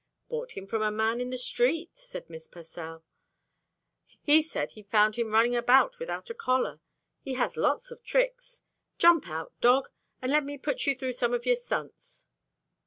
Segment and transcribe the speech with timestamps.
[0.29, 3.03] "Bought him from a man in the street," said Miss Pursell.
[4.23, 6.79] "He said he found him running about without a collar.
[7.21, 8.63] He has lots of tricks.
[8.97, 12.25] Jump out, dog, and let me put you through some of your stunts."